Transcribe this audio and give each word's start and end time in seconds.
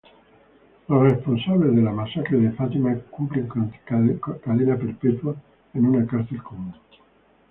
Los 0.87 1.03
responsables 1.03 1.75
de 1.75 1.81
la 1.83 1.91
masacre 1.91 2.39
de 2.39 2.51
Fátima 2.53 2.97
cumplen 3.11 3.47
cadena 3.85 4.75
perpetua 4.75 5.35
en 5.75 5.85
una 5.85 6.07
cárcel 6.07 6.41
común. 6.41 6.73